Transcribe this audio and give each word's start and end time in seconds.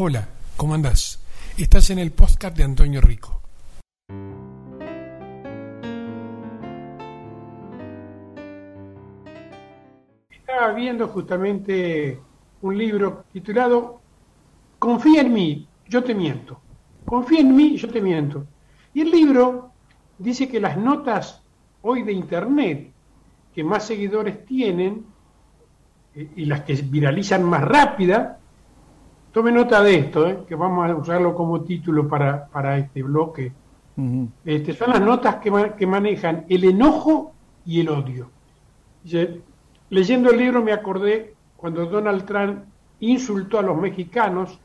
Hola, 0.00 0.28
¿cómo 0.56 0.74
andás? 0.74 1.18
Estás 1.58 1.90
en 1.90 1.98
el 1.98 2.12
podcast 2.12 2.56
de 2.56 2.62
Antonio 2.62 3.00
Rico. 3.00 3.42
Estaba 10.30 10.72
viendo 10.72 11.08
justamente 11.08 12.16
un 12.62 12.78
libro 12.78 13.24
titulado 13.32 14.00
Confía 14.78 15.22
en 15.22 15.32
mí, 15.32 15.66
yo 15.88 16.04
te 16.04 16.14
miento. 16.14 16.60
Confía 17.04 17.40
en 17.40 17.56
mí, 17.56 17.76
yo 17.76 17.88
te 17.88 18.00
miento. 18.00 18.46
Y 18.94 19.00
el 19.00 19.10
libro 19.10 19.72
dice 20.16 20.48
que 20.48 20.60
las 20.60 20.76
notas 20.76 21.42
hoy 21.82 22.04
de 22.04 22.12
Internet 22.12 22.92
que 23.52 23.64
más 23.64 23.84
seguidores 23.84 24.46
tienen 24.46 25.06
eh, 26.14 26.30
y 26.36 26.44
las 26.44 26.60
que 26.60 26.74
viralizan 26.74 27.42
más 27.42 27.62
rápida, 27.62 28.37
tome 29.38 29.52
nota 29.52 29.84
de 29.84 29.94
esto, 29.94 30.28
eh, 30.28 30.38
que 30.48 30.56
vamos 30.56 30.90
a 30.90 30.96
usarlo 30.96 31.32
como 31.32 31.60
título 31.60 32.08
para, 32.08 32.48
para 32.48 32.76
este 32.76 33.04
bloque. 33.04 33.52
este, 34.44 34.72
son 34.72 34.90
las 34.90 35.00
notas 35.00 35.36
que, 35.36 35.74
que, 35.78 35.86
manejan 35.86 36.44
el 36.48 36.64
enojo 36.64 37.34
y 37.64 37.78
el 37.78 37.88
odio. 37.88 38.32
leyendo 39.90 40.32
el 40.32 40.38
libro 40.38 40.60
me 40.64 40.72
acordé 40.72 41.34
cuando 41.56 41.86
Donald 41.86 42.24
Trump 42.24 42.64
insultó 42.98 43.60
a 43.60 43.62
los 43.62 43.80
mexicanos 43.80 44.58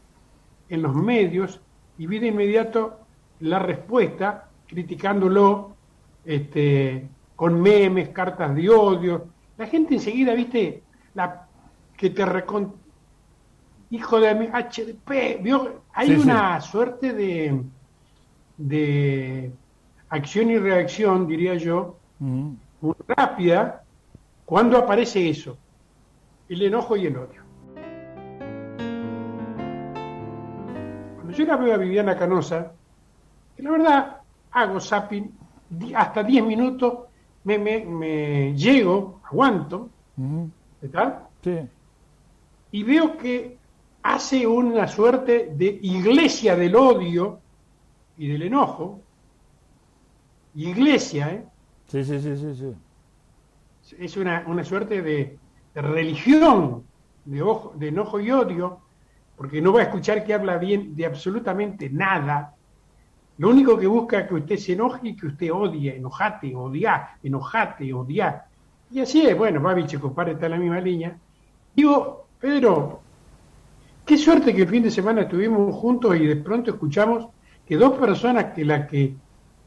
en 0.69 0.81
los 0.81 0.95
medios 0.95 1.61
y 1.99 2.07
vi 2.07 2.17
de 2.17 2.29
inmediato 2.29 2.97
la 3.41 3.59
respuesta 3.59 4.49
criticándolo 4.65 5.75
este, 6.25 7.07
con 7.35 7.61
memes, 7.61 8.09
cartas 8.09 8.55
de 8.55 8.67
odio. 8.71 9.27
La 9.55 9.67
gente 9.67 9.93
enseguida, 9.93 10.33
viste, 10.33 10.81
la 11.13 11.47
que 11.95 12.09
te 12.09 12.25
recon... 12.25 12.81
Hijo 13.93 14.19
de 14.19 14.33
mi 14.33 14.47
HDP, 14.47 15.39
¿vio? 15.43 15.83
Hay 15.93 16.15
una 16.15 16.59
suerte 16.59 17.13
de, 17.13 17.61
de 18.57 19.51
acción 20.09 20.49
y 20.49 20.57
reacción, 20.57 21.27
diría 21.27 21.53
yo, 21.53 21.95
muy 22.17 22.95
rápida, 23.07 23.83
cuando 24.45 24.79
aparece 24.79 25.29
eso, 25.29 25.59
el 26.49 26.63
enojo 26.63 26.97
y 26.97 27.05
el 27.05 27.17
odio. 27.17 27.43
Cuando 31.17 31.31
yo 31.31 31.45
la 31.45 31.57
veo 31.57 31.75
a 31.75 31.77
Viviana 31.77 32.17
Canosa, 32.17 32.71
que 33.55 33.61
la 33.61 33.69
verdad 33.69 34.17
hago 34.53 34.79
zapping 34.79 35.31
hasta 35.95 36.23
10 36.23 36.45
minutos 36.45 36.93
me, 37.43 37.59
me, 37.59 38.55
llego, 38.55 39.21
aguanto, 39.23 39.91
¿está? 40.81 41.29
Sí. 41.43 41.59
Y 42.71 42.81
veo 42.81 43.17
que 43.19 43.61
hace 44.03 44.45
una 44.45 44.87
suerte 44.87 45.53
de 45.55 45.79
iglesia 45.81 46.55
del 46.55 46.75
odio 46.75 47.39
y 48.17 48.27
del 48.27 48.43
enojo. 48.43 49.01
Iglesia, 50.55 51.31
¿eh? 51.31 51.45
Sí, 51.87 52.03
sí, 52.03 52.19
sí, 52.19 52.37
sí. 52.37 52.55
sí. 52.55 53.95
Es 53.99 54.17
una, 54.17 54.43
una 54.47 54.63
suerte 54.63 55.01
de, 55.01 55.37
religión 55.73 56.83
de, 57.25 57.41
ojo, 57.41 57.73
de 57.75 57.87
enojo 57.87 58.19
y 58.19 58.31
odio, 58.31 58.79
porque 59.35 59.61
no 59.61 59.73
va 59.73 59.81
a 59.81 59.83
escuchar 59.83 60.23
que 60.23 60.33
habla 60.33 60.57
bien 60.57 60.95
de 60.95 61.05
absolutamente 61.05 61.89
nada, 61.89 62.55
lo 63.37 63.49
único 63.49 63.77
que 63.77 63.87
busca 63.87 64.19
es 64.19 64.27
que 64.27 64.35
usted 64.35 64.57
se 64.57 64.73
enoje 64.73 65.09
y 65.09 65.15
que 65.15 65.27
usted 65.27 65.51
odie, 65.51 65.95
enojate, 65.95 66.55
odiar, 66.55 67.15
enojate, 67.23 67.91
odiar. 67.91 68.45
Y 68.91 68.99
así 68.99 69.25
es, 69.25 69.35
bueno, 69.35 69.59
Babiche, 69.59 69.99
compadre, 69.99 70.33
está 70.33 70.45
en 70.45 70.51
la 70.51 70.57
misma 70.59 70.79
línea. 70.79 71.17
Digo, 71.75 72.27
Pedro, 72.39 73.01
qué 74.05 74.17
suerte 74.17 74.53
que 74.53 74.63
el 74.63 74.67
fin 74.67 74.83
de 74.83 74.91
semana 74.91 75.21
estuvimos 75.21 75.75
juntos 75.75 76.15
y 76.15 76.25
de 76.25 76.35
pronto 76.35 76.71
escuchamos 76.71 77.27
que 77.65 77.77
dos 77.77 77.97
personas 77.97 78.53
que 78.53 78.65
las 78.65 78.87
que 78.87 79.15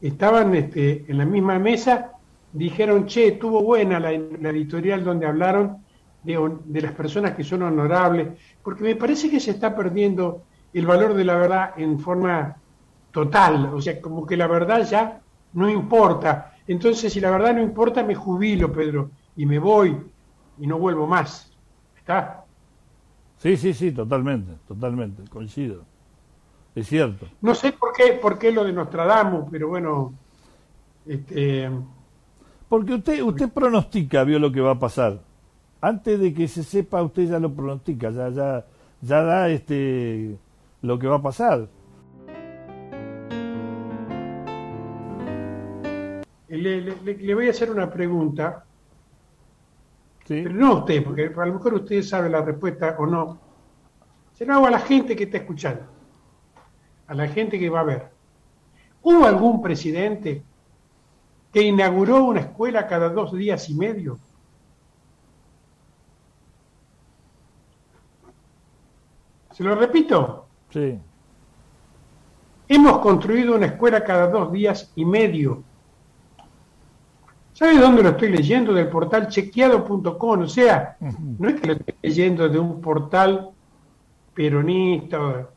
estaban 0.01 0.53
este, 0.55 1.05
en 1.07 1.17
la 1.17 1.25
misma 1.25 1.57
mesa 1.57 2.11
dijeron, 2.53 3.05
che, 3.05 3.27
estuvo 3.27 3.61
buena 3.63 3.99
la, 3.99 4.11
editorial 4.11 5.03
donde 5.03 5.25
hablaron 5.25 5.77
de, 6.23 6.57
de, 6.65 6.81
las 6.81 6.91
personas 6.91 7.33
que 7.33 7.43
son 7.43 7.63
honorables, 7.63 8.29
porque 8.63 8.83
me 8.83 8.95
parece 8.95 9.29
que 9.29 9.39
se 9.39 9.51
está 9.51 9.75
perdiendo 9.75 10.43
el 10.73 10.85
valor 10.85 11.13
de 11.13 11.23
la 11.23 11.35
verdad 11.35 11.73
en 11.77 11.99
forma 11.99 12.57
total, 13.11 13.73
o 13.73 13.81
sea, 13.81 13.99
como 13.99 14.25
que 14.25 14.37
la 14.37 14.47
verdad 14.47 14.87
ya 14.87 15.21
no 15.53 15.69
importa. 15.69 16.53
Entonces, 16.67 17.11
si 17.13 17.19
la 17.19 17.31
verdad 17.31 17.55
no 17.55 17.61
importa, 17.61 18.03
me 18.03 18.13
jubilo, 18.13 18.71
Pedro, 18.71 19.09
y 19.35 19.45
me 19.45 19.57
voy 19.57 19.97
y 20.59 20.67
no 20.67 20.77
vuelvo 20.77 21.07
más. 21.07 21.51
¿Está? 21.97 22.45
Sí, 23.37 23.55
sí, 23.57 23.73
sí, 23.73 23.91
totalmente, 23.91 24.53
totalmente, 24.67 25.23
coincido. 25.29 25.83
Es 26.75 26.87
cierto. 26.87 27.27
No 27.41 27.55
sé 27.55 27.71
por 27.71 27.93
qué, 27.93 28.13
por 28.13 28.37
qué 28.37 28.51
lo 28.51 28.63
de 28.63 28.73
Nostradamus, 28.73 29.45
pero 29.51 29.67
bueno, 29.67 30.13
este... 31.05 31.69
Porque 32.69 32.95
usted, 32.95 33.21
usted 33.21 33.49
pronostica, 33.49 34.23
vio 34.23 34.39
lo 34.39 34.51
que 34.51 34.61
va 34.61 34.71
a 34.71 34.79
pasar. 34.79 35.19
Antes 35.79 36.19
de 36.19 36.33
que 36.33 36.47
se 36.47 36.63
sepa, 36.63 37.01
usted 37.01 37.29
ya 37.29 37.39
lo 37.39 37.53
pronostica, 37.53 38.09
ya, 38.09 38.29
ya, 38.29 38.65
ya 39.01 39.23
da 39.23 39.49
este 39.49 40.37
lo 40.81 40.99
que 40.99 41.07
va 41.07 41.17
a 41.17 41.21
pasar. 41.21 41.67
le, 46.49 47.35
voy 47.35 47.47
a 47.47 47.51
hacer 47.51 47.71
una 47.71 47.91
pregunta, 47.91 48.65
pero 50.27 50.53
no 50.53 50.67
a 50.67 50.79
usted, 50.79 51.03
porque 51.03 51.31
a 51.35 51.45
lo 51.45 51.53
mejor 51.53 51.73
usted 51.75 52.01
sabe 52.03 52.29
la 52.29 52.41
respuesta 52.41 52.95
o 52.99 53.05
no. 53.05 53.39
Se 54.33 54.45
lo 54.45 54.53
hago 54.53 54.67
a 54.67 54.71
la 54.71 54.79
gente 54.79 55.15
que 55.15 55.23
está 55.23 55.37
escuchando, 55.37 55.83
a 57.07 57.13
la 57.13 57.27
gente 57.27 57.57
que 57.57 57.69
va 57.69 57.79
a 57.79 57.85
ver. 57.85 58.09
¿Hubo 59.01 59.25
algún 59.25 59.61
presidente 59.61 60.43
que 61.53 61.61
inauguró 61.61 62.25
una 62.25 62.41
escuela 62.41 62.87
cada 62.87 63.09
dos 63.09 63.33
días 63.33 63.69
y 63.69 63.75
medio? 63.75 64.19
¿Se 69.53 69.63
lo 69.63 69.75
repito? 69.75 70.45
Sí. 70.69 70.99
Hemos 72.67 72.99
construido 72.99 73.55
una 73.55 73.67
escuela 73.67 74.03
cada 74.03 74.27
dos 74.27 74.51
días 74.51 74.91
y 74.95 75.05
medio. 75.05 75.63
¿Sabe 77.57 77.79
dónde 77.79 78.03
lo 78.03 78.09
estoy 78.09 78.29
leyendo? 78.29 78.71
Del 78.71 78.87
portal 78.87 79.29
chequeado.com. 79.29 80.41
O 80.41 80.47
sea, 80.47 80.95
no 81.39 81.49
es 81.49 81.59
que 81.59 81.65
lo 81.65 81.73
estoy 81.73 81.95
leyendo 82.03 82.47
de 82.47 82.59
un 82.59 82.79
portal 82.79 83.49
peronista. 84.35 85.49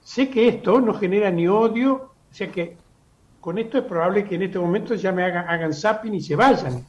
Sé 0.00 0.30
que 0.30 0.46
esto 0.46 0.80
no 0.80 0.94
genera 0.94 1.28
ni 1.28 1.48
odio, 1.48 1.94
o 1.94 2.12
sea 2.30 2.52
que 2.52 2.76
con 3.40 3.58
esto 3.58 3.78
es 3.78 3.84
probable 3.84 4.22
que 4.22 4.36
en 4.36 4.42
este 4.42 4.60
momento 4.60 4.94
ya 4.94 5.10
me 5.10 5.24
hagan, 5.24 5.48
hagan 5.48 5.74
zapping 5.74 6.14
y 6.14 6.20
se 6.20 6.36
vayan. 6.36 6.84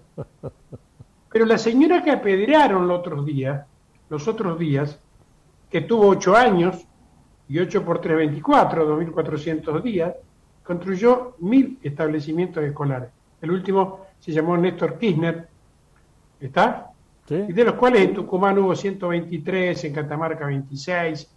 Pero 1.30 1.44
la 1.44 1.58
señora 1.58 2.02
que 2.02 2.12
apedrearon 2.12 2.88
los 2.88 3.00
otros 3.00 3.26
días, 3.26 3.66
los 4.08 4.26
otros 4.26 4.58
días, 4.58 4.98
que 5.68 5.82
tuvo 5.82 6.08
ocho 6.08 6.34
años 6.34 6.86
y 7.46 7.58
ocho 7.58 7.84
por 7.84 8.00
tres, 8.00 8.16
veinticuatro, 8.16 8.86
dos 8.86 8.98
mil 8.98 9.12
cuatrocientos 9.12 9.82
días, 9.84 10.14
construyó 10.64 11.36
mil 11.40 11.78
establecimientos 11.82 12.64
escolares. 12.64 13.19
El 13.40 13.50
último 13.50 14.06
se 14.18 14.32
llamó 14.32 14.56
Néstor 14.56 14.98
Kirchner, 14.98 15.48
¿está? 16.40 16.90
Y 17.28 17.52
de 17.52 17.64
los 17.64 17.74
cuales 17.74 18.02
en 18.02 18.14
Tucumán 18.14 18.58
hubo 18.58 18.74
123, 18.74 19.84
en 19.84 19.92
Catamarca 19.92 20.46
26, 20.46 21.30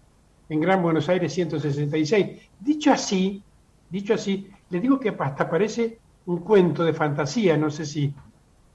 en 0.49 0.59
Gran 0.59 0.81
Buenos 0.81 1.07
Aires 1.07 1.31
166. 1.33 2.49
Dicho 2.59 2.91
así, 2.91 3.43
dicho 3.89 4.15
así, 4.15 4.49
le 4.71 4.79
digo 4.79 4.99
que 4.99 5.09
hasta 5.17 5.49
parece 5.49 5.99
un 6.25 6.39
cuento 6.39 6.83
de 6.83 6.93
fantasía, 6.93 7.57
no 7.57 7.69
sé 7.69 7.85
si, 7.85 8.07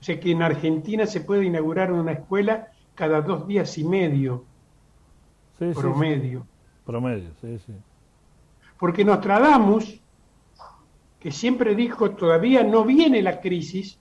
o 0.00 0.04
sea 0.04 0.20
que 0.20 0.30
en 0.30 0.42
Argentina 0.42 1.06
se 1.06 1.22
puede 1.22 1.44
inaugurar 1.44 1.92
una 1.92 2.12
escuela 2.12 2.68
cada 2.94 3.20
dos 3.20 3.48
días 3.48 3.76
y 3.78 3.84
medio, 3.84 4.44
promedio. 5.74 6.46
Promedio, 6.84 7.30
sí, 7.40 7.58
sí. 7.66 7.72
Porque 8.78 9.04
Nostradamus 9.04 10.00
que 11.20 11.30
siempre 11.32 11.74
dijo 11.74 12.10
todavía 12.12 12.62
no 12.62 12.84
viene 12.84 13.22
la 13.22 13.40
crisis, 13.40 13.98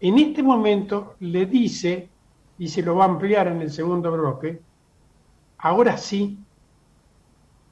en 0.00 0.18
este 0.18 0.42
momento 0.42 1.16
le 1.20 1.46
dice, 1.46 2.08
y 2.58 2.68
se 2.68 2.82
lo 2.82 2.96
va 2.96 3.04
a 3.04 3.08
ampliar 3.08 3.48
en 3.48 3.62
el 3.62 3.70
segundo 3.70 4.12
bloque, 4.12 4.60
ahora 5.58 5.96
sí, 5.96 6.38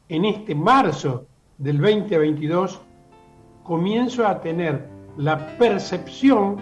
en 0.08 0.24
este 0.24 0.54
marzo 0.54 1.26
del 1.58 1.78
2022, 1.78 2.80
comienzo 3.62 4.26
a 4.26 4.40
tener 4.40 4.88
la 5.16 5.56
percepción 5.58 6.56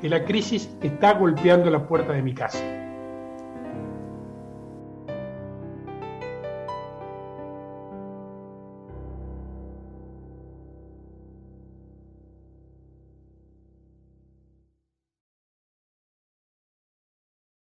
que 0.00 0.08
la 0.08 0.24
crisis 0.24 0.74
está 0.82 1.14
golpeando 1.14 1.70
la 1.70 1.86
puerta 1.86 2.12
de 2.12 2.22
mi 2.22 2.34
casa. 2.34 2.79